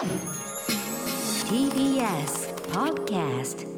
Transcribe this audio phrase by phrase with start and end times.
[0.00, 0.08] TBS
[2.72, 3.68] Podcast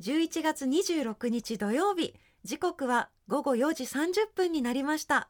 [0.00, 2.12] 11月26日土曜日。
[2.42, 5.28] 時刻は午後4時30分になりました。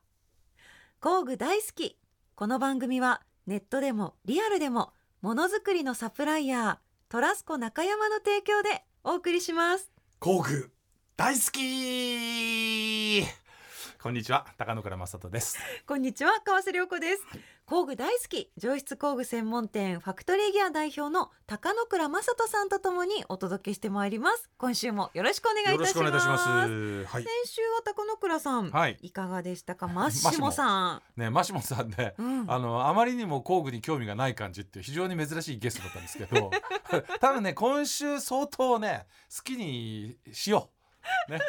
[1.01, 1.99] 工具大好き。
[2.35, 9.91] この番組はネットでもリアルでもものづくりのサプライヤートラスコ中山の提供でお送りします。
[10.19, 10.71] 工具
[11.19, 13.23] 大好き
[14.03, 15.59] こんにちは高野倉正人です。
[15.87, 17.23] こんにちは川瀬良子です、
[17.67, 24.51] 工具大好き上質工具専門店ファクトリーギア代表の高野倉正人さんとともにお届けしてまいります。
[24.59, 26.27] 今週もよろしくお願いいたします。
[26.29, 27.23] はい。
[27.23, 28.99] 先週は高野倉さん、はい。
[29.03, 29.87] いかがでしたか？
[29.89, 31.03] マッシモさん。
[31.17, 32.51] ねマシモさんね、うん。
[32.51, 36.51] あのあまりにも工具に興味がない感じっていう非常に珍しいゲストだったんですけど
[37.21, 40.82] 多分ね今週相当ね好きにしよう
[41.29, 41.41] ね。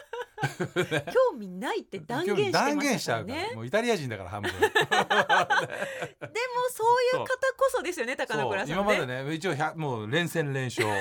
[1.31, 3.55] 興味ないって断言してま断言しちゃうから。
[3.55, 4.51] もうイタリア人だから半分。
[4.51, 4.71] でも
[6.69, 6.83] そ
[7.15, 8.73] ういう方こそですよね高野倉さんね。
[8.73, 10.87] 今までね一応100もう連戦連勝。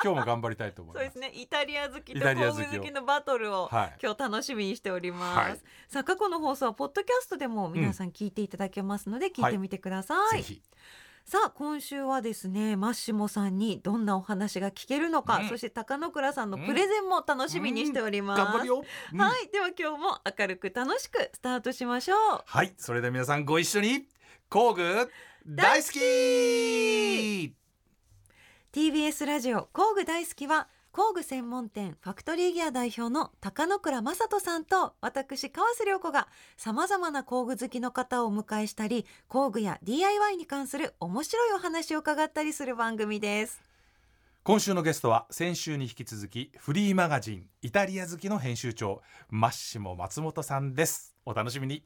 [0.00, 1.32] 今日も頑張りたいと思いそうまですすね。
[1.34, 2.52] イタリア好きと工好きを。
[2.54, 3.96] 具好きのバトルを、はい。
[4.00, 5.60] 今日楽しみにしております、はい。
[5.88, 10.62] さあ過去の放送はポッドキャストでも皆さん聞いていただけますので聞いてみてください、ぜひ
[11.28, 19.20] さあ今週はですねマッシモさんにどんなお話が聞けるのか、うんそして高野倉さんのプレゼンも楽しみにしております、頑張るよ、うん。
[19.20, 19.50] はい。
[19.52, 22.42] では今日も明るく楽しくスタートしましょう。
[22.46, 22.72] はい。
[22.78, 24.06] それでは皆さんご一緒に
[24.48, 25.10] 工具
[25.46, 27.54] 大好き。
[28.72, 30.68] TBS ラジオ工具大好きは
[30.98, 43.62] 工具専門店ファクトリーギア代表の高野倉正人さんと私川瀬良子がさまざまな工具好きの方をお迎えしたり工具や DIY に関する面白いお話を伺ったりする番組です。
[44.42, 51.14] 今週のゲストは先週に引き続きフリーマガジンイタリア好きの編集長マッシモ松本さんです。
[51.24, 51.84] お楽しみに。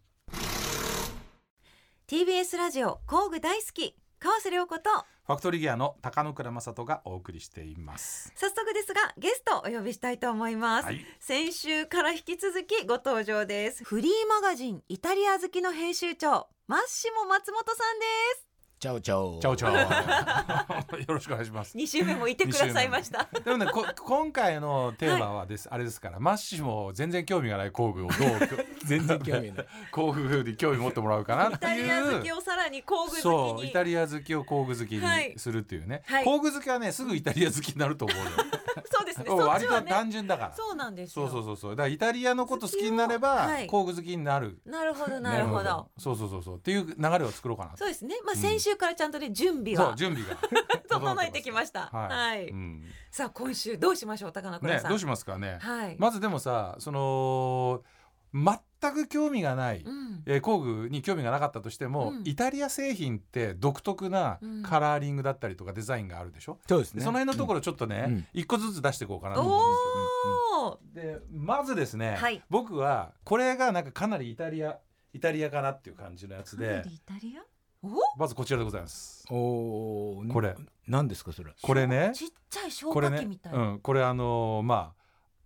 [2.06, 4.88] TBS ラジオ工具大好き川瀬良子と
[5.26, 8.32] ファクトリーギアの高野倉正人がお送りしています。
[8.36, 11.04] 早速ですがゲストをお呼びしたいと思います、はい。
[11.18, 13.82] 先週から引き続きご登場です。
[13.82, 18.06] フリーマガジンイタリア好きの編集長マッシモ松本さんで
[18.38, 18.51] す
[18.82, 19.38] チャオチャオ。
[19.38, 20.98] チャオチャオ。
[20.98, 21.78] よろしくお願いします。
[21.78, 23.28] 2週目もいてくださいました。
[23.44, 28.18] でもねこ今回のテーマはです、あれですからマッシモ全然興味がない工具をどう
[28.84, 29.66] 全然興味ない。
[29.92, 33.22] 工具に興味持ってもらうかなってイタリア好いうきをさらに工具好きに。
[33.22, 35.28] そうイタリア好きを工具好きはい。
[35.28, 36.24] にするっていうね、はい。
[36.24, 38.36] 工具好きはねすぐイタリア好きになると思うのよ。
[38.90, 39.26] そうですね。
[39.28, 40.54] 割とちはね単純だから。
[40.56, 41.28] そうなんですよ。
[41.28, 41.70] そうそうそうそう。
[41.72, 43.68] だからイタリアのこと好きになれば、はい。
[43.68, 44.58] 工具好きになる。
[44.66, 45.88] なるほどなるほど。
[45.98, 46.56] そうそうそうそう。
[46.56, 48.16] っていう流れを作ろうかなそうですね。
[48.24, 50.36] まあうん先週からちゃんとね準備そうは準備が。
[50.88, 51.86] 整えてきました。
[51.86, 52.48] はい、はい。
[52.48, 52.84] うん。
[53.10, 54.82] さあ今週どうしましょう高野倉さん。
[54.84, 55.96] ねどうしますかね、はい。
[55.98, 57.82] まずでもさその
[58.34, 60.22] 全く興味がない、うん。
[60.26, 62.22] えー工具に興味がなかったとしても、うん。
[62.26, 64.62] イタリア製品って独特なうん。
[64.62, 67.00] カラーリングだったりとかデザインがあるでしょ、そうですね。
[67.00, 68.26] でその辺のところちょっとね、うん。
[68.32, 69.64] 一個ずつ出していこうかなと思うん
[70.64, 71.18] おおですよ。
[71.18, 72.42] でまずですね、はい。
[72.48, 74.78] 僕はこれがなんかかなりイタリア
[75.12, 76.82] イタリアかなっていう感じのやつで。
[76.86, 77.42] りイタリア？
[77.42, 77.44] お
[78.16, 79.24] まずこちらでございます。
[79.30, 79.36] うん。
[79.36, 79.40] お
[80.20, 80.24] お。
[80.32, 80.54] これ。
[80.86, 81.52] 何ですかそれ？
[81.60, 84.92] これねちっちゃい消これね火器みたい、うん、これあのーま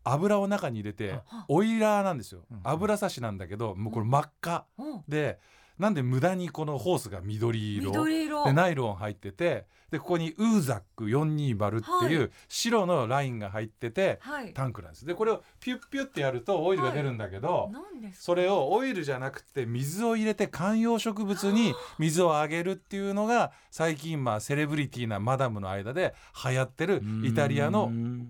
[0.04, 5.38] あ油を中に入れてあオイラーなんですようん油差しなんだけどもうこれ真っ赤うんで
[5.78, 7.90] なんで無駄にこのホースが緑色。
[7.90, 8.44] 緑色。
[8.44, 14.52] でナイロン入っててでここにウーザック420っていう白のラインが入っててはい。
[14.54, 15.04] タンクなんです。
[15.06, 18.22] でこれをピュッピュッってやるとオイルが出るんだけど、なんですか？
[18.24, 28.26] それをオイルじゃなくて水を入れて観葉植物に水をあげるっていうのが最近まあセレブリティなマダムの間で流行ってるイタリアのうん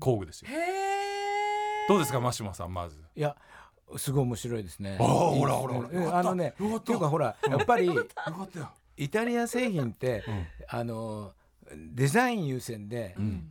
[0.00, 0.48] 工具ですよ。
[1.88, 2.96] どうですかマシモさんまず。
[3.16, 3.34] いや。
[3.96, 4.98] すごい面白いですね。
[5.00, 6.18] あほらほらほら。
[6.18, 6.54] あのね。
[6.58, 7.90] っていうかほらやっぱり
[8.96, 10.46] イタリア製品ってうん。
[10.68, 11.32] あの
[11.74, 13.50] デザイン優先で、うん。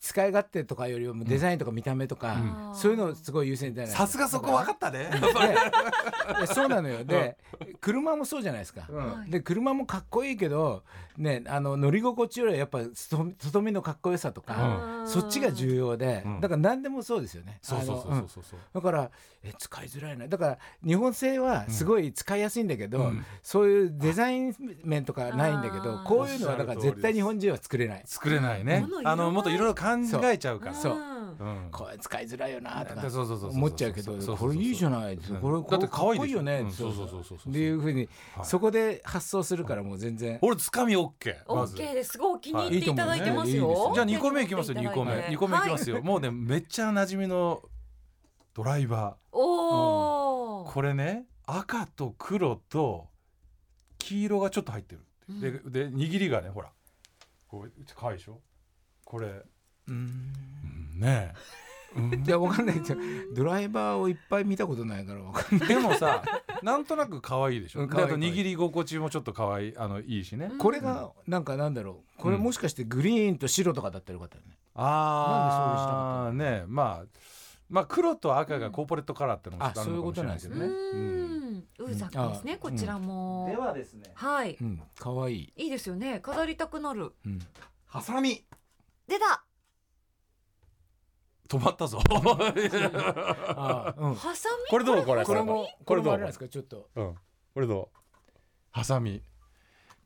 [0.00, 2.34] 使い勝手とかよりもデザインとか見た目とか、
[2.70, 2.74] うん。
[2.74, 5.10] そういうのすごい優先じゃないさすがそこ分かったね。
[6.52, 7.04] そうなのよ。
[7.04, 7.36] で
[7.80, 9.30] 車もそうじゃないですか、うん。
[9.30, 10.84] で車もかっこいいけど、
[11.16, 16.40] ね、あの乗り心地よりはやっぱ外外見のかっこよさとか、そっちが重要で、うん。
[16.40, 17.58] だから何でもそうですよね。
[17.62, 18.60] そうそうそうそうそう。
[18.74, 19.10] だから
[19.42, 20.28] え使いづらいな。
[20.28, 23.24] だから日本製はすごい使いやすいんだけど、うん。
[23.42, 24.54] そういうデザイン
[24.84, 28.02] 面とかないんだけどこういうのはだから絶対日本人は作れない。
[28.06, 28.86] 作れないね。
[29.04, 29.82] あのもっといろいろ考
[30.24, 30.74] えちゃうから。
[30.74, 30.92] そう。
[30.92, 31.68] うん。
[31.72, 35.40] これ使いづらいよなとかそうそうそうそう思っちゃうけどそうそうそうこれいいじゃないうん。
[35.40, 35.88] これだって可愛いでしょ。
[35.88, 36.72] これかっこいいよねうん。
[36.72, 37.08] そうそう。
[37.08, 38.46] そうそうそうっていうふうにはい。
[38.46, 40.38] そこで発想するからもう全然。
[40.42, 41.76] 俺つかみ OK まず。
[41.76, 42.18] OK です。
[42.18, 42.94] ごい気に入ってい。
[42.94, 43.88] ただいてますはいいいと思うよ。
[43.88, 44.80] ねじゃあ2個目いきますよ。
[44.80, 45.12] 2個目。
[45.12, 45.96] 2個目いきますよ。
[45.96, 47.62] よもうねめっちゃ馴染みの
[48.52, 50.72] ドライバおおー。
[50.72, 53.08] これね赤と黒と
[53.98, 55.50] 黄色がちょっと入ってるで
[55.88, 56.70] で握りがねほら
[57.50, 58.40] こう可愛いでしょ？
[59.04, 59.42] これ、
[59.88, 60.32] うん。
[60.94, 61.00] うん。
[61.00, 61.32] ね
[62.24, 63.00] いやわかんないけど
[63.34, 65.68] ドライバーをいっぱい見たことないからわかんない。
[65.72, 66.22] えでもさ
[66.62, 72.22] なんとなく可愛いでしょ、うんであと握り心地もちょっと可愛いあのいいしね、これがなんかなんだろう。
[72.22, 74.56] これもしかしてグリーンと白とかだったらよかったよね。
[74.74, 77.06] ああなんねまあ
[77.70, 81.64] まあ黒と赤がコーポレートカラーってのもあちょっとあるのかもしれないけどね、うーん。
[81.78, 84.10] ウーザックですね、うんこちらも、はですね。
[84.12, 84.56] はい。
[84.60, 84.82] うん。
[84.98, 85.66] 可愛いい。
[85.68, 86.20] いですよね。
[86.20, 87.12] 飾りたくなる。
[87.24, 87.38] うん。
[87.86, 88.44] ハサミ
[89.06, 89.44] 出た。
[91.48, 92.00] 止まったぞ。
[92.08, 92.42] ハ
[94.34, 95.04] サミこれどう？
[95.04, 95.24] これ。
[95.24, 96.26] これもこれもどう？
[96.26, 97.02] ですかちょっとう？
[97.02, 97.14] ん。
[97.54, 97.98] これどう？
[98.72, 99.22] ハサミ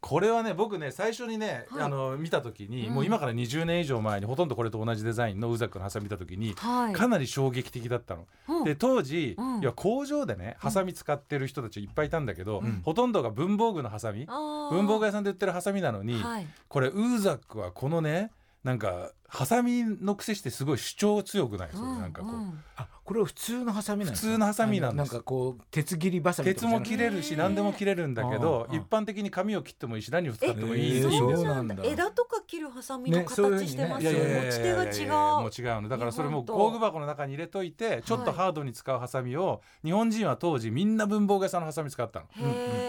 [0.04, 1.82] これはね僕ね最初にね、はい。
[1.84, 2.94] あの見た時に、うん。
[2.94, 6.92] もう今から20年以上前にほとんどこれと同じデザインのウザックのハサミ見た時にはい。
[6.92, 8.26] かなり衝撃的だったの。
[8.46, 8.64] うん。
[8.64, 9.60] で当時、うん。
[9.60, 12.82] いや工場でねハサミ使ってる人たちいっぱいいたんだけど、うん。
[12.84, 14.26] ほとんどが文房具のハサミ。
[14.26, 16.46] 文房具屋さんで売ってるハサミなのに、はい。
[16.68, 18.30] これウーザックはこのね
[18.64, 22.62] なんかハサミの癖してすごい主張強くないそれなんかこう、うん。
[22.76, 25.12] あこれは普通のハサミなんですか普通のハサミなんです。
[25.12, 31.76] なんかこう鉄切りバサミと鉄も切れるし何でも切れるんだけど一般的に紙を切ってもいいし何を使ってもいいそうなんだ。
[31.84, 35.88] 枝とか切るハサミの形してますいやいよ、やいやいや持ち手がいやいやもう違違うの。
[35.88, 42.26] だからそれも工具箱の中に入れといてちょっとハードに使うハサミを日本人は当時みんな文房具屋さんのハサミ使ったの。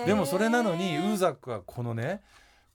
[0.05, 2.21] でもそれなのにウーザックはこのね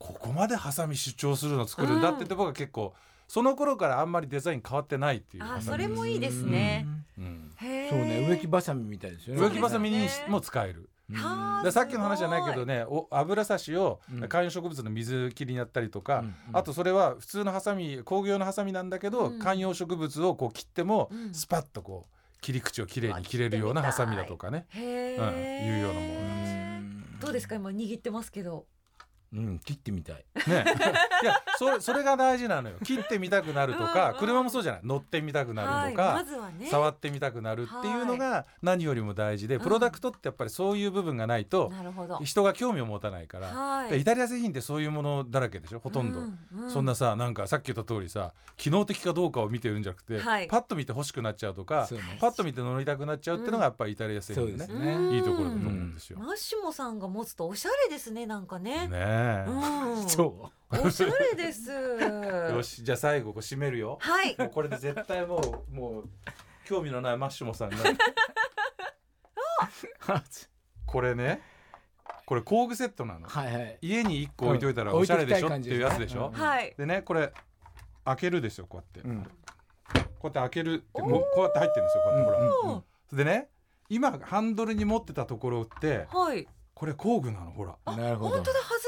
[0.00, 2.00] ここまでハサミ主張するの作るん。
[2.00, 2.94] だって言って僕は結構
[3.28, 6.86] その頃からあんまりデザイン変わってないっていうあそれもいいですね。
[7.18, 7.52] うん。
[7.90, 9.42] そうね植木バサミみたいですよね。
[9.42, 10.88] 植木バサミにも使える。
[11.12, 14.28] はあでさっきの話じゃないけどねお油差しをうん。
[14.28, 16.26] 観葉植物の水切りにやったりとか、うん。
[16.26, 16.34] うん。
[16.54, 19.38] あとそれは普通のハサミ工業用のハサミなんだけど、うん。
[19.38, 21.34] 観葉植物をこう切っても、うん。
[21.34, 24.64] スパッとこう切り口をきれいに切れるようなハサミだとかね。
[24.70, 25.24] へうん。
[25.34, 26.34] え、いうようなものな
[26.80, 27.56] んどうですか？
[27.56, 28.64] 今握ってますけど
[29.32, 30.24] うん切ってみたい。
[30.48, 30.64] ね、
[31.22, 32.76] いやそれそれが大事なのよ。
[32.84, 34.80] 切ってみたくなるとかうんうん車もそうじゃない。
[34.82, 36.66] 乗ってみたくなるとか、はい、まずはね。
[36.66, 42.18] 触ってみたくなるっていうのが何よりも大事で、プロダクトってやっぱりそういう部分がないとなるほど。
[42.18, 46.70] 人が興味を持たないから、イタリア製品ってそういうものだらけでしょほとんど、うんうん。
[46.70, 50.48] そんなさなんかさっき言った通りさ機能的かどうかを見てるんじゃなくて、はい。
[50.48, 51.88] パッと見て欲しくなっちゃうとか
[52.20, 55.16] パッと見て乗りたくなっちゃうっていうのがやっぱりイタリア製品ね,、そうですね。
[55.16, 56.18] いいところだと思うんですよ。
[56.18, 58.88] マッシモさんが持つとおしゃれですねなんかね。
[58.88, 60.08] ねえ、うん。
[60.08, 61.70] そおしゃれです。
[61.72, 63.98] よしじゃあ最後こう締めるよ。
[64.00, 64.36] はい。
[64.38, 66.08] もうこれで絶対もうもう
[66.64, 67.76] 興味のないマッシュモさんが。
[70.86, 71.40] これね
[72.26, 73.28] これ工具セットなの。
[73.28, 73.78] はいはい。
[73.82, 75.48] 家に1個置いといたらおしゃれでしょ？
[75.48, 76.28] ってうん置いていうやつでしょ？
[76.28, 76.32] うん。
[76.32, 76.72] はい。
[76.78, 77.32] でねこれ
[78.04, 79.24] 開けるですよこうやって、うん。
[79.24, 79.30] こ
[79.94, 82.24] うやって開けるってもうこうやって入ってるんですよこうやって。
[82.24, 82.38] ほら。
[82.48, 82.84] うんお
[83.16, 83.48] でね
[83.88, 86.46] 今ハンドルに持ってたところってはい。
[86.74, 87.76] これ工具なのほら。
[87.84, 88.36] あなるほど。
[88.36, 88.79] 本当だ外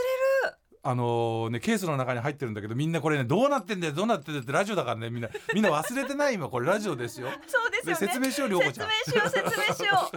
[0.85, 7.29] あのねケースの中に入ってるんだけどみんなこれねどうなってんだよどうなってんだよってラジオだからねみんなみんな忘れてない今これラジオですよ。
[7.47, 8.01] そうですよね。
[8.01, 8.89] で説明しよう涼子ちゃん。
[9.05, 9.31] 説明しよう。
[9.31, 10.11] 説明しよ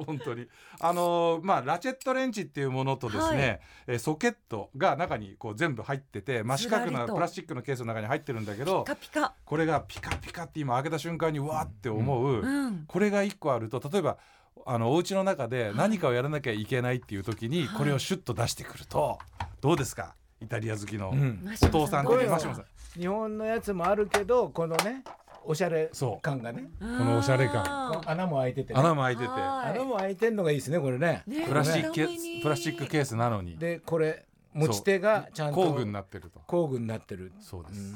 [0.00, 0.46] う本当に。
[0.80, 9.34] あのーまあラチェットレンチっていうものとですね、えーソケットが中にこう全部入ってて真四角なプラスチックのケースの中に入ってるんだけどピカピカ。
[9.44, 14.16] これがピカピカって今開けた瞬間にうわーって思う、うんこれが1個あると例えば
[14.64, 17.78] あのお家の中で何かをやらなきゃいけないっていう時にはい。
[17.78, 19.18] これをシュッと出してくると
[19.62, 20.16] どうですか？
[20.40, 22.64] イタリア好きのお父さん的マシモさん。
[23.00, 25.04] 日本のやつもあるけどこのね
[25.44, 26.20] おしゃれそう。
[26.20, 26.64] 感がね。
[26.80, 27.62] このおしゃれ感。
[27.64, 29.28] あ穴も開いててね、穴も開いてて。
[29.28, 29.36] は
[29.68, 29.70] い。
[29.76, 31.22] 穴も開いてんのがいいですねこれね。
[31.28, 31.46] ね。
[31.46, 33.56] プラスチックプラスチックケースなのに。
[33.56, 36.40] でこれ持ち手がちゃんと工具になってると。
[36.48, 37.30] 工具になってる。
[37.38, 37.94] そうです。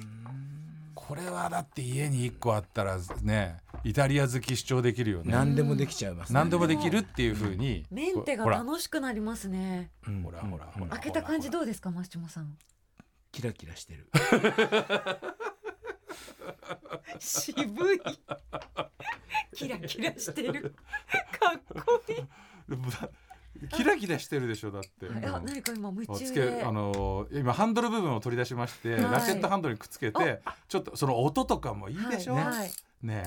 [0.94, 5.32] これはだって家に1個あったらねイタリア好き主張できるよね。
[5.32, 6.34] 何でもできちゃいますね。
[6.34, 9.92] 何でもできるっていう風にメンテが楽しくなりますね。
[10.08, 10.88] うんほらほらほら。
[10.88, 12.58] 開けた感じどうですかマッシモさん？
[13.30, 14.10] キラキラしてる。
[17.20, 18.00] 渋い。
[19.54, 20.74] キラキラしてる。
[21.38, 22.16] かっこいい。
[23.68, 29.02] キラキラしてるでしょだって、いや何か今夢中つけであのー今ハンドル部分を取り出しまして、はい。
[29.02, 32.52] ラチェットハンドルにくっつけてちょっとその音とかもいいでしょ、は
[33.02, 33.24] ね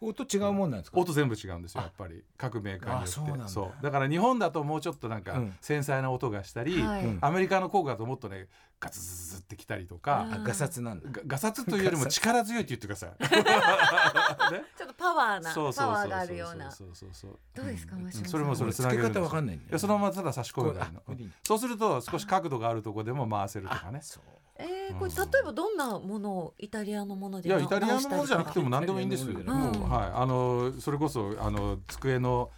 [0.00, 0.98] 音違うもんなんですか？
[0.98, 2.22] 音全部違うんですよやっぱり。
[2.36, 3.10] 各メーカーによって。
[3.10, 3.24] あそう
[3.64, 3.82] なんだ。
[3.82, 5.54] だから日本だともうちょっとなんかうん。
[5.60, 6.82] 繊細な音がしたり、
[7.20, 8.46] アメリカの工具だともっとね
[8.80, 11.10] ガツズズズってきたりとか、うんあガサツなんだ。
[11.10, 13.10] がガサツというよりも力強いって言ってください。
[14.52, 14.64] ね。
[14.76, 16.70] ちょっとパワーなそうそうそうそうパワーがあるような。
[16.70, 21.00] そうそうそうどうですかそれもそれつけ方わかんないんだよいやそのままただ差し込めばいいの。
[21.00, 24.00] こうあいいそうすると少し角度があるところでも回せるとかね。
[24.02, 24.22] そう
[24.58, 25.30] えー、これうん。
[25.30, 30.20] 例えばどんなものをイタリアのものでいやイタリアのものじゃなくてもも何でもいいんですよ、うはい。
[30.20, 32.50] あのそれこそあの机の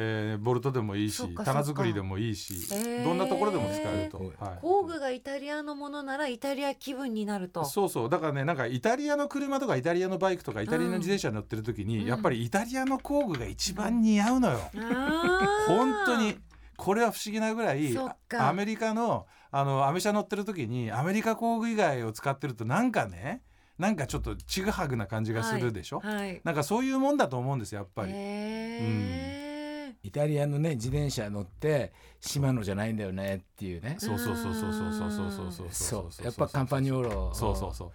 [0.00, 3.04] えーボルトでもいいし棚作りでもいいしへー。
[3.04, 4.58] どんなところでも使えると、へはい。
[4.60, 7.64] 工具がイタリアのものならイタリア気分になると。
[7.64, 8.08] そうそう。
[8.08, 12.06] だからねなんかイタリアの車とかイタリアのバイクとかイタリアの自転車に乗ってる時に、うん。
[12.06, 15.76] やっぱりイタリアの工具が一番似合うのよ、あー。
[15.76, 16.38] 本当に。
[16.76, 17.92] これは不思議なぐらい
[18.38, 23.42] アメリカのあのアメ車乗ってる時にアメリカ工具以外を使ってるとなんかね
[23.78, 26.40] なんかちょっとちぐはぐな感じがするでしょ、はい。
[26.42, 28.12] なんかそういうもんだと思うんですよやっぱり。
[28.12, 33.96] へイタリアのね自転車乗って島野じゃないんだよねっていうね。
[33.98, 37.90] そうそうそうそうそうそうそうそうそうそうやっぱカンパニオーロそうそうそうそうそう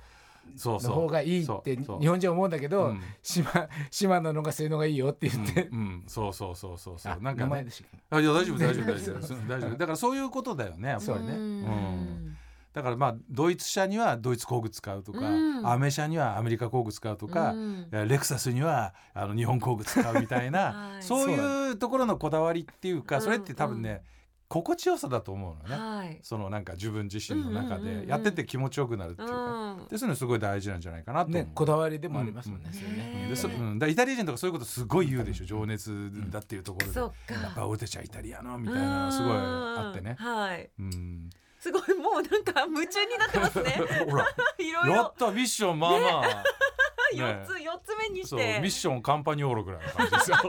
[0.55, 1.99] の方がいいってそうそう。
[1.99, 3.01] 日本人は思うんだけど、うん。
[3.21, 5.77] 島島野のがそういうのがいいよって言って、うん。
[5.77, 7.13] うんそうそうそうそうそう。
[7.13, 9.47] あなんかあいや大丈夫大丈夫大そう丈夫。
[9.47, 9.77] 大丈夫。
[9.77, 10.89] だからそういうことだよね。
[10.89, 11.33] やっぱりね。
[11.33, 11.61] ううん。
[11.61, 12.37] ん
[12.73, 15.67] だからまあドイツ車にはドイツ工具使うとか、うん。
[15.67, 17.87] アメ車にはアメリカ工具使うとか、うん。
[18.07, 20.59] レクサスにはあの日本工具使うみたいな、
[20.93, 21.03] はい。
[21.03, 23.21] そういうところのこだわりっていうか、うん。
[23.21, 24.03] それって多分ね、
[24.53, 26.19] 心地よさだと思うのね、はい。
[26.21, 28.05] そのなんか自分自身の中うんうんうんうん。
[28.05, 29.87] でやってて気持ちよくなるっていうか、うん。
[29.87, 31.41] でそういうのすごい大事なんじゃないかなと思う。
[31.41, 33.29] ねこだわりでもありますもんね、うん。
[33.29, 35.45] でそうん、だイタリア人とかそういうことすごい言うでしょ。
[35.45, 37.33] 情熱だっていうところで、そっか。
[37.33, 40.17] やっぱ俺たちはイタリアのみたいなすごいあってね。
[40.19, 40.25] うん。
[40.25, 40.69] はい。
[40.77, 41.29] うん、
[41.59, 43.71] すごいもうなんか夢中になってますね。
[44.07, 44.27] ほら。
[44.59, 46.27] いろいろやったミッションまあまあ、ね。
[47.15, 50.37] 四つ四つ目にしそうミてッションカンパニオーロぐらいの感じですよ。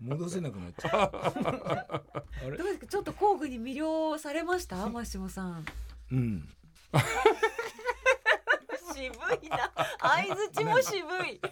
[0.00, 1.10] 戻せなくなっちゃう。
[1.12, 2.02] あ
[2.50, 2.86] れどうですか？
[2.86, 4.76] ちょっと工具に魅了されました？
[4.88, 5.64] マッシモさん。
[6.12, 6.48] うん。
[8.94, 9.06] 渋
[9.42, 9.70] いな。
[10.00, 11.40] 相槌も渋い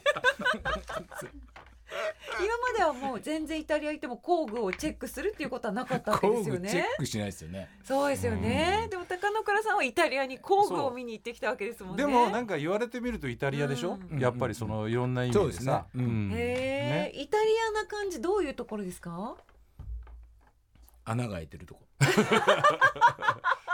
[2.40, 6.68] 今まではもう全然イタリア行っても工具をチェックするっていうことはなかったわけですよね。
[6.70, 7.68] チェックしないですよね。
[7.84, 8.88] そうですよね。
[8.90, 12.02] でも高野倉さんはイタリアに工具を見に行ってきたわけですもんね。
[12.02, 14.18] でもなんか言われてみるとイタリアでしょ、うん。
[14.18, 15.66] やっぱりそのいろんな意味でそうですね。
[15.66, 15.86] さ。
[15.94, 16.30] うん。
[16.34, 19.36] え、イタリアな感じどういうところですか？
[21.04, 21.82] 穴が開いてるとこ。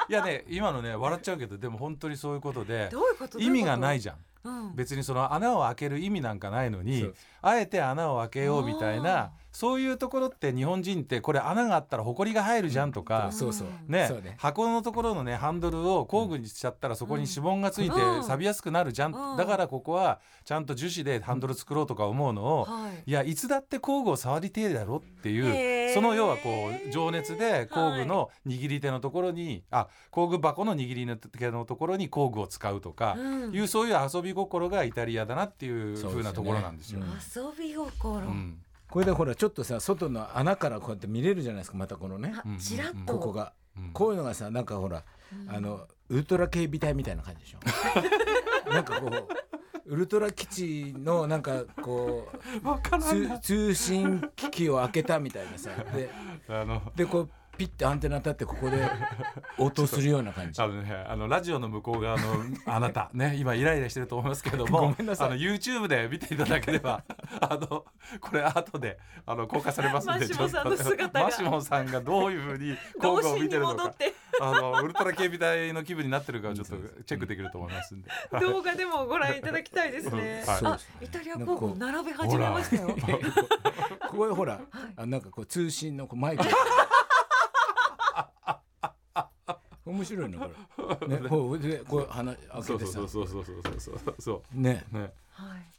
[0.09, 3.39] いやね今のね笑っちゃうけどでも本当にそういうことでどういうこと？
[3.39, 4.17] 意味がないいじゃん。
[4.45, 7.15] うん、別にその穴を開ける意味なんかないのそにう。
[7.43, 13.69] あえて穴を開けようみたいなそういうところって日本人ってこれ穴があったら埃が入るじゃんとか、そうそう。
[13.87, 14.35] ねそうね。
[14.39, 18.25] 箱のところのねハンドルを工具にしちゃったらそこに指紋がついてうん。
[18.25, 19.37] 錆びやすくなるじゃん、うん。
[19.37, 23.11] だからここはちゃんと樹脂でハンドル作ろうとか思うのを、はい。
[23.11, 33.53] いやいつだって工具を触りてえだろっていうその要はこう情熱で工具の握り手のところに、あ工具箱の握り手のところに工具を使うとか、うん。
[33.53, 37.01] いうそういう遊び心がイタリアだなっていうそうなところなんですよ。
[37.01, 38.59] うん遊び心、うん
[38.93, 42.35] これでほらちょっとさ外の穴からこうやって見れるじゃないですかまたこのね。
[42.61, 43.55] ちらっと、ここが。
[43.75, 43.91] うん。
[43.95, 45.57] こういうのがさなんかほらうん。
[45.57, 47.59] あのウルトラ警備隊みたいな感じでしょ。
[48.71, 55.71] なんかこうウルトラ基地のなんかこう 通通信機器を開けたみたいなさ。
[55.95, 56.11] で
[56.51, 58.79] あのでこうピッてアンテナ立ってここで
[59.59, 60.61] 応答するような感じ。
[60.61, 62.25] あのね、あのラジオの向こう側の
[62.67, 65.27] あなたね今イライラしてると思いますけどもごめんなさい。
[65.29, 67.05] あの YouTube で見ていただければ
[67.41, 67.85] あのこ
[68.33, 71.25] れ後であの公開されますんでマシモさんの姿が。
[71.27, 73.75] マシモさんがどういうふうに工具を見てるのか。
[73.75, 78.11] 戻ってあのウルトラ警備隊の気分になってるかをちょっとチェックできると思いますんで。
[78.41, 80.43] 動画でもご覧いただきたいですね。
[80.47, 82.97] はいあ、イタリア工具並べ始めましたよ。
[84.11, 84.61] ここでほら
[84.97, 86.45] あなんかこう通信のこうマイク
[89.93, 90.51] 面白いのこ
[91.03, 92.07] れ、 ね、こうでこう
[92.63, 94.85] そうけてさそうそうそうそうそうそうそねうね。
[94.93, 95.13] はい。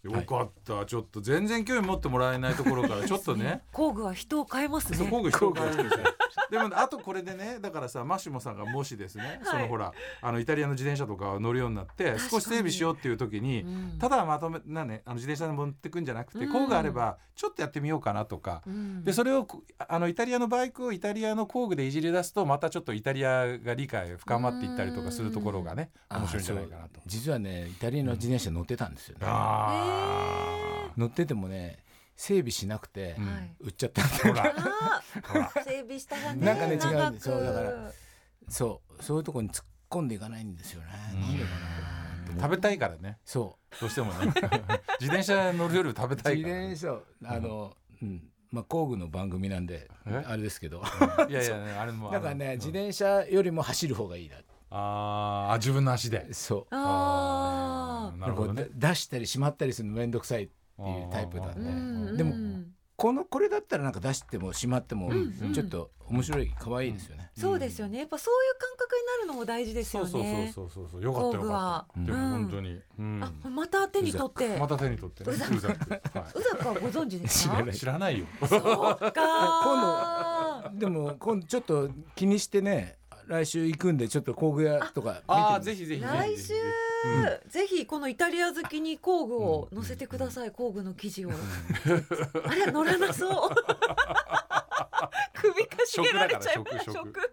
[0.04, 3.62] よかった、ちょっと全然興味持ってもらえないところからちょっとね。
[3.72, 4.98] 工具は人を変えますね。
[4.98, 6.06] そう工具紹介るんですよ。
[6.50, 13.98] でもあとこれでねだからさマシモさんがもしですね、そのほらあのイタリアの自転車とかを乗るようになって少し整備しようっていう時に、うん。
[14.00, 16.52] ただまとめなねあの自転車で持ってくんじゃなくて、うん。
[16.52, 19.04] 工具があればちょっとやってみようかなとか、うん。
[19.04, 26.90] でそれをこあのイタリアのバイクをイタリアの工具でいじり出すとまたちょっとイタリアが理解深まっていったりとかするところがね面白いんじゃないかなと。
[26.98, 27.02] あ。
[27.06, 31.80] 実はねイタリアの自転車乗ってたんですよね、あ乗っててもね
[32.16, 33.16] 整備しなくて。
[33.60, 34.54] 売っちゃったほら。
[35.66, 36.46] 整備したがね。
[36.46, 37.92] なんかね違うんそうだから
[38.48, 39.04] そう。
[39.04, 41.50] そういうところに突っ込んでいかないんですよね、なんでか
[42.36, 43.18] な食べたいからね。
[43.26, 44.34] そどうしてもね。
[45.00, 46.74] 自転車乗るより食べう自たいから、ね。
[46.74, 48.24] 転、車あの、うん。
[48.52, 50.24] まあ工具の番組なんでえ？
[50.28, 50.84] あれですけど。
[51.28, 54.44] いやいやあれもだからね自転車よりも走る方がいいなあー
[54.76, 56.34] あ自分の足で。
[56.34, 56.68] そう。
[56.72, 58.64] あなるほどね。
[58.64, 61.70] こうだ出したりしまったりするの面倒くさいっていうタイプなんで。
[61.70, 61.74] う
[62.14, 65.54] んでもうんこのこれだったらなんか出してもしまってもうんうん。
[65.54, 67.32] ちょっと面白い可愛いですよね。
[67.36, 67.98] そうですよね。
[68.00, 71.02] やっぱそういう感覚になるのも大事ですよそうねそうそうそうそう。
[71.04, 72.00] よかったよかった。
[72.00, 72.20] 工で具は。
[72.20, 72.80] も本当に。
[73.00, 73.24] うん。
[73.44, 74.58] あまた手に取って。
[74.58, 75.24] また手に取って。
[75.24, 75.32] ね。
[75.32, 75.92] うざうざく。
[75.92, 76.00] は
[76.36, 77.56] うざくはご存知ですか？
[77.58, 77.74] 知らない。
[77.74, 77.78] い。
[77.80, 78.26] 知らないよ。
[78.48, 86.14] そうかでも今度ちょっと気にしてね来週行くんでちょっと工具屋とか見てみああぜひぜひぜひ。
[86.14, 86.54] 来週、
[87.50, 91.32] ぜひこのイタリア好きに工具を載せてください、工具の記事を。
[92.46, 93.50] あれ乗らなそう。
[95.34, 96.92] 首かしげられちゃいます。
[96.92, 97.32] 食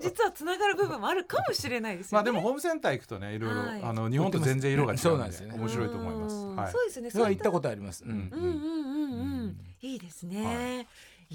[0.00, 2.16] 実はつながる部分もあるかもしれないですよね。
[2.16, 6.34] まあでもホームセンター行くとねいろいろはいあの日本と全然色が違そううんなんですよね面白いと思います。
[6.36, 7.10] うんはいそうですね。
[7.10, 7.52] それは行ったと。
[7.52, 8.04] ことあります。
[8.04, 9.56] うんうんうんうんうんうん。
[9.80, 10.82] いいですね。
[10.82, 10.86] い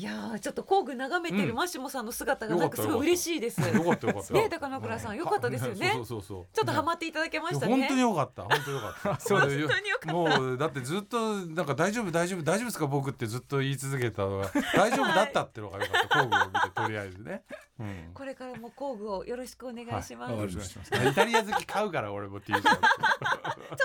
[0.03, 3.61] やーちょっと工具眺めてるうんマシモさんの姿がなんかすごい嬉しいです。
[3.61, 4.33] よかったよかった。
[4.33, 6.45] ね高野倉さんよかったですよねそうそうそう。
[6.53, 7.71] ちょっとハマっていただけましたね。
[7.77, 8.43] 本当によかった。
[8.43, 9.19] 本当によかった。
[9.21, 16.19] そ う本当によかったもうだってずっとなんか大丈夫大丈夫大丈夫ですか僕ってずっと言い続けたのが 大丈夫だったってのがよかった。
[16.23, 17.43] 工具を見てとりあえずね。
[17.79, 18.11] うん。
[18.13, 20.17] これからも工具をよろしくお願いします。
[20.17, 21.07] はいよろしくお願いします。
[21.09, 22.67] イタリア好き買うから俺も T シャツ。
[22.67, 22.79] ちょっ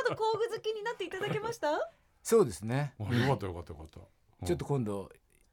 [0.08, 1.68] と工具好きになっていただけました？
[2.22, 2.94] そうですね。
[2.98, 4.00] よかったよかったよかった。
[4.00, 4.06] うん
[4.46, 5.10] ちょっと今度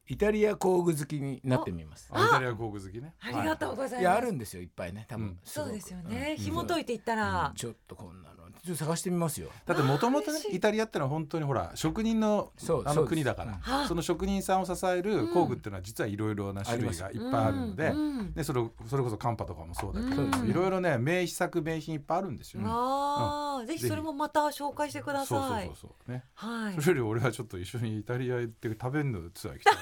[0.08, 2.08] イタリア工具好きになってみます。
[2.10, 3.14] あイタリア工具好きね。
[3.20, 4.00] ありがとうございます。
[4.00, 4.04] い。
[4.04, 5.26] やあるんですよいっぱいね多分。
[5.26, 5.38] うん。
[5.44, 6.36] そうですよね。
[6.38, 6.44] うん。
[6.44, 9.48] 紐解いていったら、ちょっとこんなのちょっと探してみますよ。
[9.66, 13.06] だってもともとねイタリアってのは本当にほら職人のあのそうそうです。
[13.06, 13.52] 国だから。
[13.52, 13.88] はあ。
[13.88, 17.98] その職人さんを支える工具っていうのは実はいろいろな種類がいっぱいあるのでうん。
[17.98, 18.32] うん。
[18.34, 20.48] でそれそれこそカンパとかもそうだけどうん。
[20.48, 22.66] いろいろね名作名品いっぱいあるんですよね。
[22.68, 25.76] ああ、ぜひそれもまた紹介してくだそうそうさいそう。
[25.76, 26.12] そう。
[26.12, 26.24] ね。
[26.34, 26.74] はい。
[26.74, 29.74] それより俺はちょっと一緒にイタリア行って食べるのツアー行きたい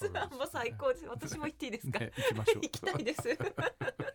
[0.00, 1.06] ツアーも最高です。
[1.06, 1.98] 私も行っていいですか？
[1.98, 2.12] ね。
[2.16, 3.22] 行きましょう行きたいです。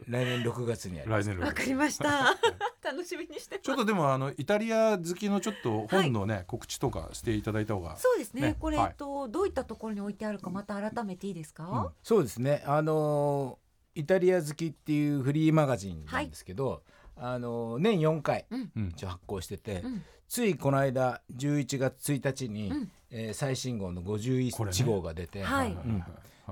[0.07, 1.27] 来年6月にあります。
[1.27, 2.35] 来年のわかりました。
[2.83, 3.59] 楽しみにして。
[3.59, 8.41] ちょっとでもあのイタリア好きのちょっと本のね告知とかしていただいた方がそうですね。
[8.41, 11.91] ねこれ、とどういったところに置いてあるかまた改めていいですか？
[12.03, 12.63] そうですね。
[12.65, 13.65] あのー
[13.97, 16.83] イタリア好きっていうフリーマガジンなんですけど、
[17.17, 18.89] あのー年4回うん。
[18.89, 20.03] 一応発行してて、うん。
[20.27, 22.91] ついこの間11月1日に、うん。
[23.11, 25.43] えー最新号のこれ51ね号が出て、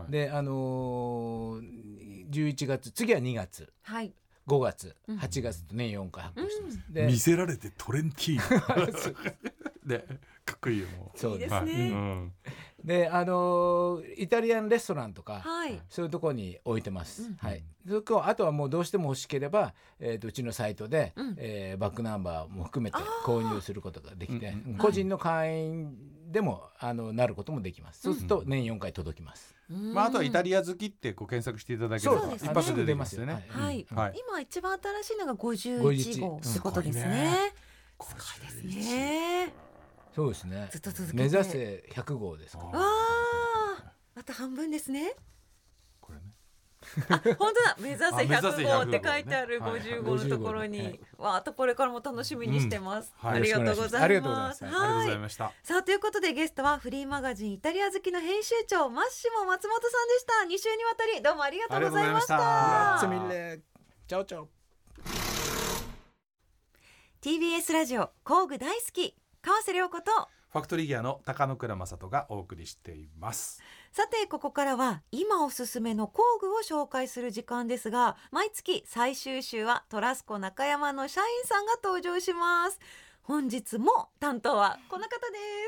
[0.10, 3.72] であのー、11月次は2月。
[3.84, 4.14] はい。
[4.48, 4.96] 5月。
[5.08, 5.18] うん。
[5.18, 6.78] 8月と年4回発行してます。
[6.90, 8.88] 見でせられてトレンティーノ。
[9.86, 10.06] で
[10.46, 11.18] かっこいいよもう。
[11.18, 11.84] そうですいいですね。
[11.84, 11.92] はい。
[11.92, 12.34] うん
[12.84, 15.80] であのーイタリアンレストランとか、はい。
[15.90, 17.24] そういうところに置いてます。
[17.24, 17.64] うんはい。
[17.88, 25.98] それとあとはもうどうしても欲しければ、えー、とうちのサイトで、うんえーバックナンバーも含めて購入することができて、個人の会員
[26.32, 28.02] でもあのなることもできます。
[28.02, 29.56] そうすると年4回届きます。
[29.70, 33.48] まああとはイタリリア好きってこう検索していただければそうです一発で出ますよね。
[33.56, 33.60] ア。
[33.60, 33.86] はい。
[33.90, 37.54] はい今一番新しいのが51号ってことですね。
[38.02, 39.73] すすごいですね。
[40.16, 40.68] そうですね。
[40.72, 41.24] ずっと続けて。
[41.24, 42.64] 目指せ100号ですか。
[42.72, 42.80] ら。
[42.80, 45.16] わあ、また半分ですね。
[46.00, 46.26] これね。
[47.10, 47.78] あ、本当だ。
[47.82, 53.14] 目指せあ目指せ100号って書いてある100号ね50号のところはいに、わあ、あとこれからも楽しみにしてます。
[53.24, 53.30] うん。
[53.30, 53.40] はい。
[53.40, 54.66] ありがとうございます。
[54.66, 55.18] はい。
[55.18, 55.52] ました。
[55.64, 60.34] さあということでゲストはフリーマガジンイタリア好きの編集長マッシモ松本さんでした。
[60.48, 62.36] 2週にわたりどうもありがとうございました。
[62.36, 63.62] ありがとうございましたすみれ
[64.08, 64.50] チャオチャオ。
[67.22, 70.30] TBS ラジオ工具大好き川瀬良子と。
[70.54, 73.62] ファクトリーギアの高野倉正人がお送りしています。
[73.92, 82.80] さてここからは今おすすめの工具を紹介する時間ですが毎月最終週はトラスコ中山の社員さんが登場します。
[83.24, 85.14] 本日も担当はこの方で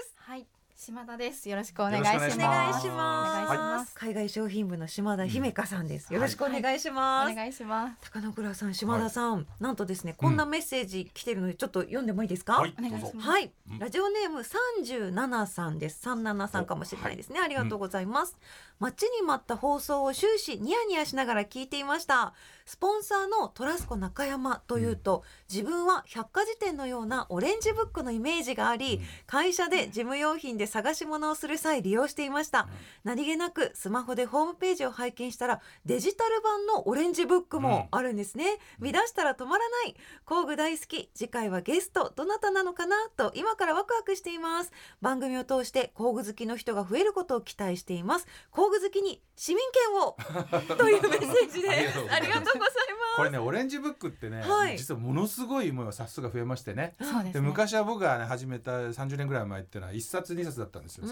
[0.05, 0.15] す。
[0.19, 1.47] はい、島田です。
[1.49, 2.35] よろしくお願いします。
[2.35, 3.95] お願いします。
[3.95, 7.95] 海外商品部の島田姫香さんです、よろしくお願いします、お願いします。
[8.01, 13.29] 高野倉さん島田さん、なんとですねこんなメッセージ来てるのでちょっと読んでもいいですか、はい、お願いどうぞします。
[13.29, 16.01] はい、うんラジオネーム三十七さんです。
[16.01, 17.39] 三七さんかもしれないですね。
[17.39, 18.37] ありがとうございます。
[18.79, 22.33] 待ちに待った放送を終始ニヤニヤしながら聞いていました。
[22.65, 32.67] スポンサーのトラスコ中山というと、自分は百科事典のようなオレンジブックのイメージがあり、会社で事務用品で探し物をする際利用していました。
[33.03, 38.57] 何気なくスマホでホームページを拝見したらデジタル版のオレンジブックもあるんですね。
[38.79, 39.95] 見出したら止まらない。
[40.25, 41.11] 工具大好き。
[41.13, 44.71] 次回はゲストどなたなのかなと今からワクワクしています。
[45.01, 48.27] 番組を通して工具好きの人が増えることを期待しています。
[48.49, 50.17] 工具好きに市民権を
[50.77, 51.99] というメッセージです。
[52.09, 52.75] あありがとうございます。
[53.15, 56.95] これねオレンジブックってね、はい実はものすごいもう冊数が増えましてね。
[56.99, 57.31] ですね。
[57.33, 61.07] で昔は僕が、ね、始めた30年ぐらい前ってのは1冊2冊だったんですよ、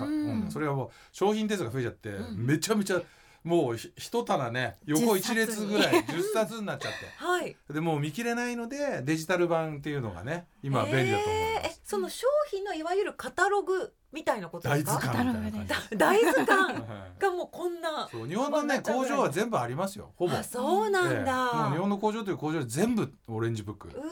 [0.49, 3.01] それがもう商品点数が増えちゃって、うんめちゃめちゃ
[3.43, 7.55] もうひ一棚ね横一列ぐらい10冊になっちゃってはい。
[7.69, 11.65] でもう見切れないのでデジタル版っていうのがね今は便利だと思います。
[11.65, 14.93] えーえその商品のいわゆるカタログみたいなことですか？
[14.93, 16.73] 大図鑑みたいな感 大図鑑。
[16.75, 16.83] はい
[17.21, 20.35] がもうこんなそう日本のね工場は全部ありますよほぼ。
[20.37, 21.17] あそうなんええ。
[21.17, 23.87] もうだ日本の工場という工場で全部オレンジブック。
[23.89, 24.03] うわ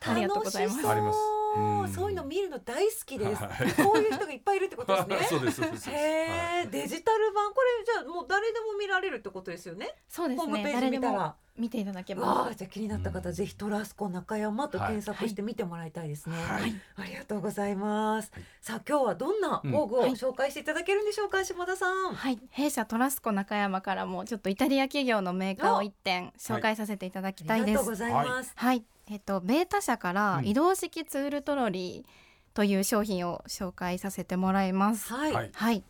[0.00, 0.90] 楽しそう。
[0.90, 1.18] あります。
[1.56, 1.88] うん。
[1.88, 3.42] そういうの見るの大好きです。
[3.42, 3.72] はい。
[3.84, 5.18] こういう人がいっぱいいるってことですね。
[5.30, 6.04] そうですそうですそうです。
[6.04, 6.64] へはい。
[6.64, 7.52] えデジタル版。
[7.54, 9.94] これじゃあもう誰でも見られるってことですよね？
[10.08, 10.44] そうですね。
[10.44, 12.56] ホームページ誰でも見たら見ていただけわあます。
[12.56, 13.34] じゃあ気になった方、うん。
[13.34, 16.74] ぜひトラスコ中山と検索して見てもらいたいですね、はい。
[16.96, 18.44] ありがとうございます、はい。
[18.60, 20.10] さあ今日はどんな工具をはい。
[20.12, 22.14] 紹介していただけるんでしょうか、島田さん？
[22.14, 27.68] はい、弊社トラスコ中山からもちょっとイタリア企業のメーカーを一点紹介させていただきたいです。
[27.68, 28.12] ありがとうござい。
[28.12, 30.46] ます、はい、えっとベータ社からうん。
[30.46, 35.12] 移動式ツールトロリーという商品を紹介させてもらいます。
[35.12, 35.50] はい、はい。
[35.52, 35.84] はい。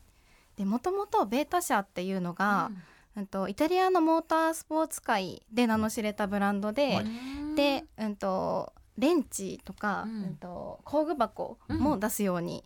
[0.56, 2.82] で、もともとベータ社っていうのが、うん、
[3.24, 7.06] とイタリアのモータースポーツ界で名の知れたブランドで、はい。
[7.56, 12.62] で、うんとレンチとか、ううんん、と工具箱も出すように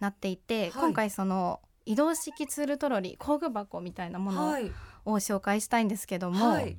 [0.00, 0.72] なっていて、はい。
[0.72, 4.70] 今回その移動式ツールトロリー工具箱みたいなものはい。
[5.06, 6.76] を紹介したいんですけども、はい。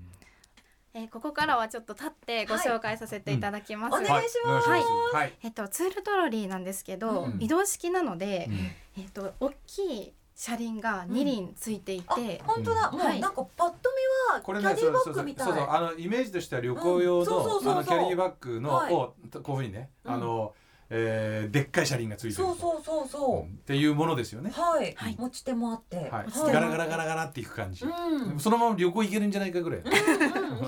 [0.94, 3.98] えーここからはちょっと立ってご紹介させていただきます。
[3.98, 4.06] うん。
[4.06, 4.70] お願いします。
[4.70, 5.14] はいはい。
[5.14, 5.34] はい。
[5.44, 7.38] えっと、ツールトロリーなんですけど、うん。
[7.42, 8.48] 移動式なので、
[8.96, 9.04] うん。
[9.04, 13.00] えっと、大きい車輪が2輪ついていあて、本当だ、うん。
[13.00, 13.90] もうなんかパッと
[14.30, 17.26] 見はキこれねャディバッグみたい、そうそうそうあのイメージとしては旅行用うん。
[17.26, 17.74] そうそうそうそう。
[17.74, 18.94] のあのキャリーバッグのはい。
[18.94, 20.14] をこういうふうにねうん。
[20.14, 20.54] あの
[20.90, 23.46] えーでっかい車輪がついてるそうそうそうそう、うん。
[23.46, 24.52] っていうものですよね。
[24.54, 26.52] はい、はい持ち手もあって、はい。
[26.52, 27.86] ガラガラガラガラっていく感じ。
[27.86, 29.80] うん、そのまま旅行行けるんじゃないかぐらい。
[29.80, 29.84] い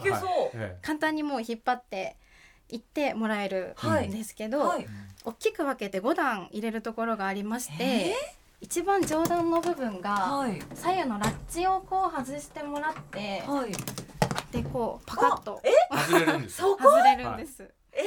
[0.01, 2.15] けそう、え簡単にもう引っ張って
[2.69, 4.87] 行ってもらえるはいんですけど、はい。
[5.25, 8.15] 大きく分けて5段入れるところがありまして、え
[8.59, 10.59] 一番上段の部分がはい。
[10.73, 13.71] 左右のラッチをこう外してもらって、はい。
[14.51, 15.69] でこうパカッとえ？
[15.69, 15.73] え
[16.07, 17.63] 外れるんです外れるんです。
[17.93, 18.01] え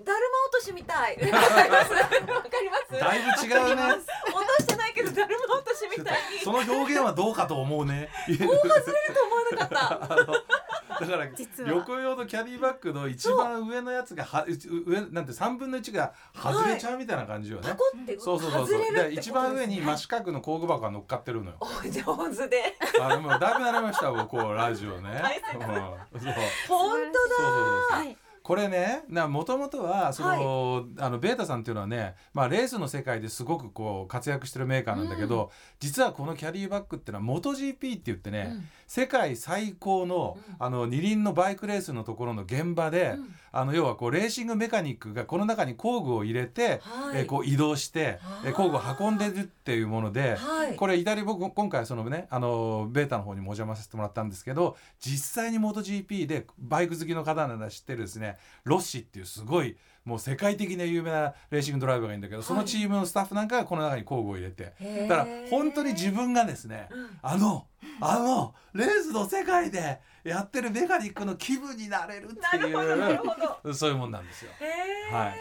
[0.00, 1.16] ー、だるま落としみたい。
[1.30, 1.92] わかります？
[1.92, 3.82] わかりますだいぶ違うね。
[3.82, 6.38] 落としてないけどだるま落としみたいに。
[6.42, 8.08] その表現はどうかと思うね。
[8.28, 10.26] 大外れると思わなかった
[11.00, 17.76] だから旅行用のキャディバッグの一番上のやつがはう上なんて三分の一が外れちゃうみたいな感じよね、
[18.18, 18.94] そうそうそうそう。
[18.94, 21.56] で一番上に真四角の工具箱が乗っかってるのよ。
[21.60, 22.76] お上手で。
[23.00, 26.32] あでもだいぶ慣れました僕こうラジオね、大うん、そう。
[26.68, 27.36] 本当だ。
[27.36, 27.98] そうそうそう。
[27.98, 38.68] はい、これねもともとはその、あのベータさんっていうのはね、まあ、レースの世界ですごくこう活躍してるメーカーなんだけど、実はこのキャリーバッグっていうのは MotoGP って言ってね、うん。
[38.86, 40.56] 世界最高の,、うん。
[40.60, 47.20] あの二輪のバイクレースのところの現場で、うんあの要はこうレーシングメカニックがこの中に工具を入れて、はい。
[47.20, 50.36] えーこう移動して、えー工具を運んでるっていうもので。
[50.36, 50.76] はい。
[50.76, 64.72] これイタリア僕今回そのねあのベータの方にもお邪魔させてもらったんですけど実際に MotoGP でバイク好きの方なら知ってるですねロッシっていうすごいもう世界的に有名なレーシングドライバーがいるんだけど、そのチームのスタッフなんかがこの中に工具を入れて。
[65.08, 67.18] だから本当に自分がですねうん。
[67.22, 67.66] あの
[68.00, 73.68] あのレースの世界でやってるメカニックの気分になれるってなるほどなるほど。
[73.68, 74.50] いうそういうもんなんですよ。
[74.60, 75.16] へー。
[75.16, 75.34] はい。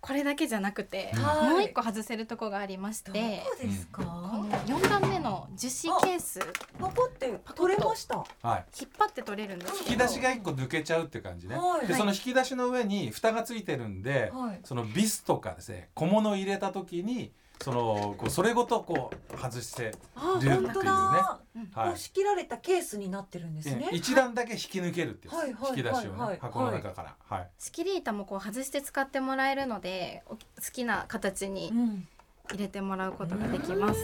[0.00, 1.50] これだけじゃなくて、はい。
[1.50, 6.40] もう一個外せるとこがありましどて、うですか、この4段目の樹脂ケース。
[6.78, 8.24] パコって取れました。
[8.42, 8.64] はい。
[8.80, 11.56] 引っ張って取れるんですけど引き出しが一個抜けちゃうって感じね。
[11.56, 11.86] はい。
[11.86, 14.60] でその引き出しの上に蓋がついてるんで、はい。
[14.64, 20.68] そのビスとかですね小物を入れた時にそのこうそれごとこう外してあっていうね。
[20.68, 21.66] 本当だ、うん。
[21.66, 23.90] こう仕切られたケースになってるんですね。
[23.92, 27.48] え一段だけ引き抜けるってやつ、はいはい引き出しをね、はいはい箱の中から、はい。
[27.58, 30.38] 仕切り板もこう外して使ってもらえるのでお好
[30.72, 32.08] きな形にうん。
[32.50, 34.00] 入れてもらうことができます。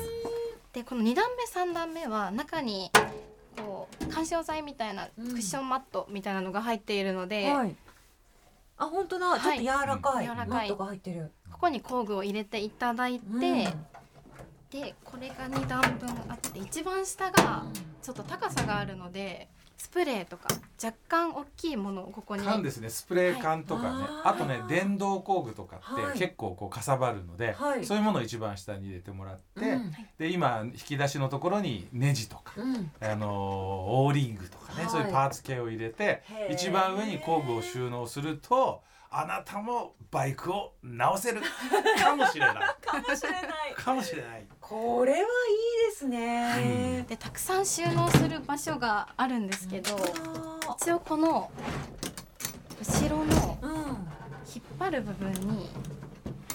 [0.73, 2.91] でこの2段目3段目は中に
[3.57, 5.29] こう緩衝材みたいなうん。
[5.33, 7.75] クッションマットみたいなのが入っているので、はい
[8.79, 9.41] あ本当だ、はい。
[9.41, 10.49] ちょっと柔らかい、うん柔らかい。
[10.49, 11.33] マットが入ってる。
[11.53, 13.41] ここに工具を入れていただいて、うん。
[14.71, 17.65] でこれが2段分あって一番下が
[18.03, 20.49] ちょっと高さがあるのでスプレーとか
[20.83, 22.45] 若干大きいものをここに。
[22.45, 22.89] 缶ですね。
[22.89, 24.07] スプレー缶とかね、はい。
[24.25, 26.05] あとね電動工具とかはい。
[26.11, 27.85] って結構こうかさばるので、はい。
[27.85, 29.93] そういうものを一番下に入れてもらって、うん。
[30.19, 32.91] で今引き出しのところにネジとか、うん。
[33.01, 34.91] あのーオーリングとかね、はい。
[34.91, 41.41] そういうパーツ系を入れて一番上に工具を収納するとあなたもバイクを直せる。
[42.03, 42.55] かもしれない。
[42.81, 43.75] かもしれない。
[43.75, 44.47] かもしれない。
[44.61, 45.25] これはいい
[45.91, 49.97] ですね、でたくさん収納する場所があるんですけど
[50.67, 51.51] あ一応この
[52.81, 53.59] 後ろの
[54.55, 55.71] 引っ張る部分によ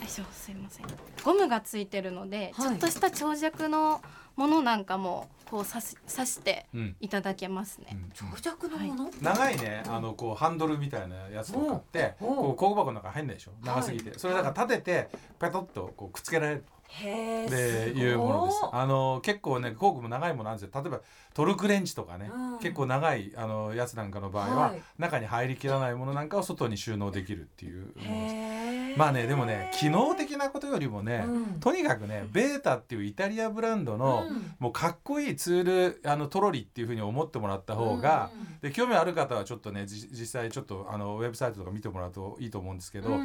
[0.04, 0.86] いししょすいません。
[1.24, 2.68] ゴムがついてるので、はい。
[2.70, 4.02] ちょっとした長尺の
[4.36, 6.96] ものなんかもこう刺し刺してうん。
[7.02, 8.12] いただけますね、うん。
[8.14, 13.52] 長尺のもの、長いねあのこうハンドルみたいなやつを買ってこう工具箱の中に入んないでしょ？
[13.64, 15.10] 長すぎて、それだから立てて
[15.40, 16.64] ペトッとこうくっつけられる。
[16.81, 18.58] へでえいうものです。
[18.72, 20.70] あの結構ね工具も長いものなんですよ。
[20.74, 21.02] 例えば
[21.34, 22.60] トルクレンチとかね、うん。
[22.60, 24.82] 結構長いあのやつなんかの場合は、はい。
[24.98, 29.00] 中に入りきらないものなんかを外に収納できるっていうものです。
[29.00, 31.46] まあねでもね機能的なことよりもね、うん。
[31.60, 34.54] とにかくねベータっていうイタリアブランドの、うん。
[34.60, 38.70] もうかっこいいツールあのトロリっていうふうに思ってもらった方が、うん。
[38.70, 43.18] で興味ある方はちょっとねじ実際ちょっとあのウェブサイトとか見てもらうといいと思うんですけど、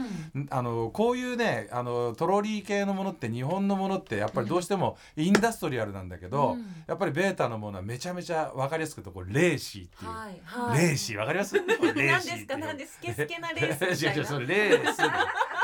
[0.50, 6.66] あのこういうねあのトロリー系のものって日本のものってやっぱりどうしてもインダストリアルなんだけど、うん。
[6.86, 10.10] やっぱりベータのものはめちゃめちゃ分かりやすくてこれレーシーっていう。
[10.10, 10.82] はいはい。
[10.82, 11.54] レーシーわかります？
[11.54, 14.40] レーシーって何ですか何ですスケスケなレースみたいな。
[14.40, 15.02] レース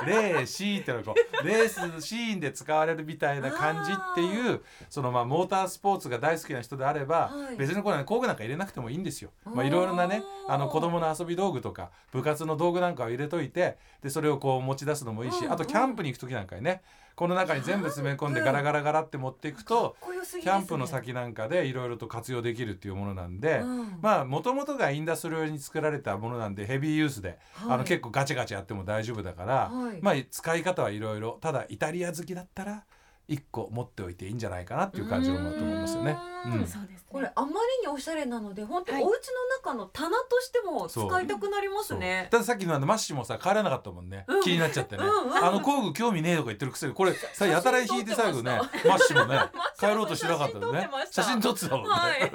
[0.04, 7.56] レーシーってのはこうレースシーンで使われるみたいな感じっていうそのまあモータースポーツが大好きな人であれば、はい。
[7.56, 9.30] 別にこれ、ね、工具なんか入れなくてもいいんですよ。
[9.44, 15.52] まあいろいろなねあの子供の遊び道具とか部活の道具なんかを入れといてでそれをこう持ち出すのもいいし、うん。
[15.52, 16.82] あとキャンプに行く時なんかにね
[17.14, 19.96] この中に全部詰め込んでガラガラガラって持っていくと
[20.40, 23.58] キャンプの先なんかでいろいろと活用できるっていうものなんで。
[23.58, 23.98] うん。
[24.00, 27.74] まあもともとがインダストリアルに作られたものなんでヘビーユースで、はい。
[27.74, 29.98] あの結構ガチャガチャやっても大丈夫だから、はい。
[30.00, 32.84] まあ使い方はいろいろただイタリア好きだったら
[33.28, 36.16] 1個持っておいていいんじゃないかなっていう感じのものだと思いますよね。
[36.46, 36.62] ううん。
[36.62, 36.66] ん。
[36.66, 37.06] そうですね。
[37.08, 39.14] これあまりにおしゃれなので本当はいお家の
[39.58, 42.28] 中の棚としても使いたくなりますね。
[42.30, 44.42] たださっきのあのマッシモさ帰らなかったもんね、うん。
[44.42, 45.36] 気になっちゃってね、うんうん。
[45.36, 49.40] あの工具興味ねえとか言ってるくせにこれさやたら引いて最後ね写マッシモね
[49.78, 50.88] 帰ろうとしなかったよね。
[51.10, 52.32] 写写真真撮ってたもんね、はい。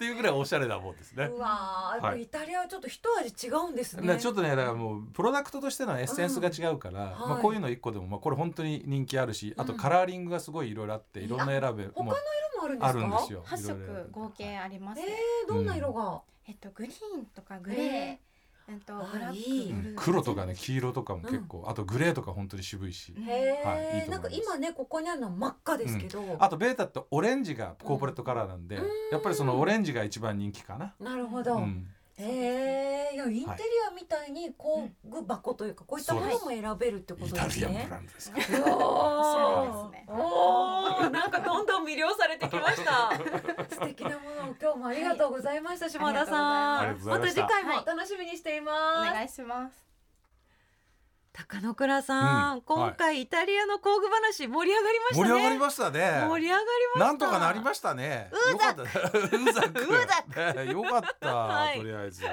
[0.00, 1.26] っていうぐらいおしゃれなもんですね。
[1.26, 4.14] うわーやっぱはいイタリアはちょっと一味違うんですね。
[4.14, 12.12] ね、ちょっとねだからもうプロダクトとしてのエッセンスが違うから、まあ、はいこういうの一個でも、まあ、これ本当に人気あるしあとカラーリングがすごいいろいろあっていろんな選べも他の
[12.56, 12.88] 色もあるんですか？
[12.88, 13.42] あるんですよ。
[13.44, 16.22] 八色合計ありますね、えー、どんな色が？
[16.48, 18.16] えっとグリーンとかグレー、
[18.68, 20.04] ええっとあブラック。
[20.04, 26.22] 黒とかね黄色とかも結構、あとグレーとか本当に渋いし、へはいいいえ、なんか今ねここにあるのは真っ赤ですけど。
[26.38, 28.84] あとベータってオレンジがコーポレートカラーなんで、うん。
[29.12, 30.94] やっぱりそのオレンジが一番人気かな。
[31.00, 31.56] なるほど。
[31.56, 31.86] うん
[32.20, 33.44] へえ、いやインテリ
[33.88, 37.90] アみたいに工具箱というかこういったものも選べるってことイですねタリアンブ。
[37.90, 38.38] ランドですか。
[38.40, 38.48] おで
[39.72, 40.06] すね。
[40.08, 41.08] おー。
[41.08, 43.12] なんかどんどん魅了されてきました。
[43.74, 46.98] 素敵なものを今日もありがとうございました、島田さん。
[47.04, 47.28] また。
[47.28, 49.10] 次回も楽しみにしています。
[49.10, 49.89] お願いします
[51.48, 55.28] 高野倉さん、うん今回イタリアの工具話盛り上がりましたね。
[55.28, 56.26] 盛り上がりましたね。
[56.28, 56.98] 盛り上がりました。
[56.98, 58.30] なんとかなりましたね。
[58.32, 58.82] ウーザよかった。
[58.82, 59.80] ウーザク。
[59.80, 61.34] ウーザねよかった。
[61.34, 62.20] はいとりあえず。
[62.20, 62.26] す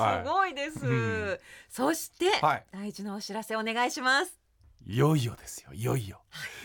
[0.00, 0.86] はごいです。
[0.86, 4.38] うんそして、はい大事なお知らせお願いします。
[4.86, 4.94] い。
[4.94, 5.72] いよいよですよ。
[5.72, 6.22] いよいよ。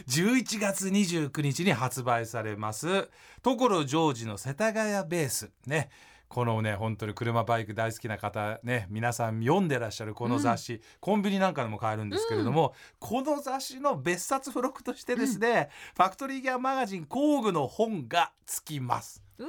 [0.08, 3.10] 11月29日に発売されます
[3.42, 5.90] 所ジョージの世田谷ベースね。
[6.28, 19.24] このね本当に車バイク大好きな方ね皆さん読んでらっしゃるこの雑誌、コンビニなんかでも買えるんですけれども、この雑誌の別冊付録としてですね、ファクトリーギアマガジン工具の本が付きます。
[19.40, 19.46] ね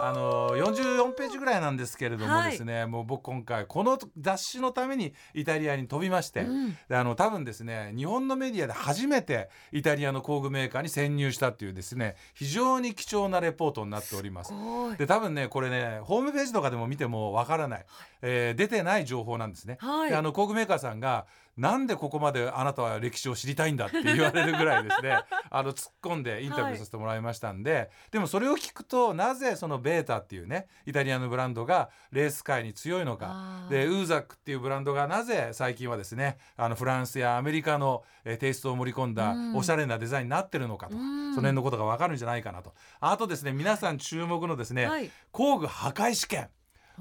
[0.00, 6.76] あの44ページぐらいなんですけれどもはいですね、もう僕今回この雑誌のためにイタリアに飛びまして、うん。
[6.88, 14.52] であの多分ですね日本のメディアで初めてイタリアの工具メーカーに潜入したっていうですね非常に貴重なレポートになっております。
[14.92, 14.98] す。
[14.98, 17.86] で多分ねこれねホームページとかでも見てもわからない、
[18.22, 19.78] えー出てない情報なんですね。
[19.80, 20.10] はい。
[20.10, 25.18] であの工具メーカーさんがなんでここまであなたは歴史を知りたいんだって言われるぐらいですね。
[25.50, 33.66] あの突っ込んでインタビューさせてもらいましたんで、でもそれを聞くとなぜそのベータっていうねイタリアのブランドがレース界に強いのか。
[33.70, 39.56] でウーザックっていうブランドがなぜ最近はですねあのフランスやアメリカの、えーテイストを盛り込んだうん。
[39.56, 40.96] おしゃれなデザインになってるのかと。
[40.96, 41.34] か、うん。
[41.34, 42.74] その辺のことがわかるんじゃないかなと。
[43.00, 45.10] あとですね皆さん注目のですね、はい。
[45.32, 46.48] 工具破壊試験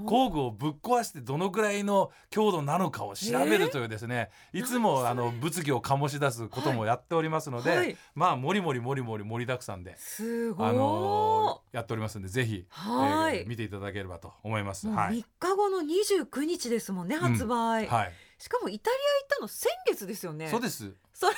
[0.05, 7.97] 工具をぶっ壊してどのぐらいの強度なのかを調べるというですね、いつもあの物議を醸し出すこともやっておりますので、はい。
[8.13, 10.69] まあもりもりもりもり盛りだくさんで、すごい。
[10.69, 13.37] あのーやっておりますんでぜひ、はい。
[13.39, 14.87] えー見ていただければと思います。
[14.87, 15.19] はい。
[15.19, 20.47] 3日後の29日ですもんね、発売、はい、しかもイタリア行ったの先月ですよね。
[20.49, 20.93] そうです。
[21.13, 21.33] それ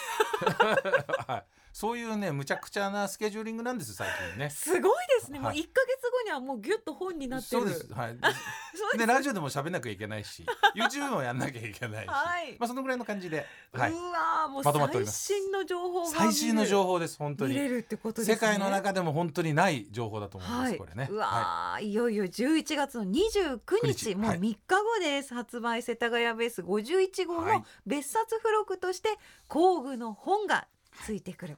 [1.27, 1.56] は い。
[1.77, 4.49] そういうねむちゃくちゃなスケジューリングなんです最近ね。
[4.49, 7.61] すごいですね、もうはい一ヶ月後にはもうギュッと本になってる。
[7.61, 7.93] そうです。
[7.93, 8.17] はい。
[8.97, 10.43] でラジオでも喋んなきゃいけないし
[10.75, 12.57] YouTube もやんなきゃいけないし、はい。
[12.57, 13.91] まあそのぐらいの感じで、はい。
[13.91, 17.53] うわーもう最新の情報が最新の情報報です本当に。
[17.53, 18.33] 見れるってことですね。
[18.33, 21.07] 世界の中でも本当にない情報だと思います、はい、これね。
[21.11, 24.15] うわはー、い、よいよ11月の29日日。
[24.15, 29.09] もう3はい日後です、発売世田谷ベース51号のはい別冊付録として
[29.47, 30.67] 工具の本が
[31.03, 31.57] ついてくる、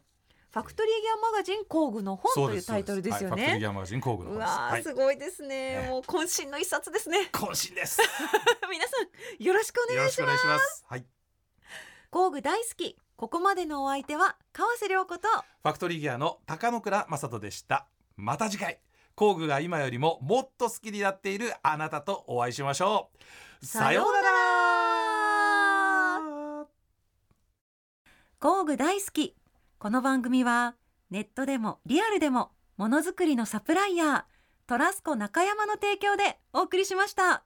[0.52, 4.84] ファクトリーギアマガジン工具の本というタイトルですよはい、ギアマガジン工具のわー、はい。
[4.84, 7.30] すごいですね、ねもう渾身の一冊ですね。
[7.32, 8.00] 渾身です。
[8.70, 8.92] 皆さ
[9.40, 10.48] んよろしくお願いします。
[10.48, 11.06] ますはい。
[12.10, 12.98] 工具大好き。
[13.16, 15.28] ここまでのお相手は川瀬良子と。
[15.28, 17.86] ファクトリーギアの高野倉正人でした。
[18.16, 18.82] また次回。
[19.14, 23.12] 工具が今よりももっと好きになっているあなたとお会いしましょ
[23.62, 23.66] う。
[23.66, 24.30] さようなら。
[28.40, 29.36] 工具大好き
[29.82, 30.76] この番組は
[31.10, 34.24] ネットでもリアルでもものづくりのサプライヤー
[34.68, 37.46] トラスコ中山の提供でお送りしました。